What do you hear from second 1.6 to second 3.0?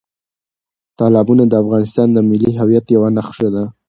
افغانستان د ملي هویت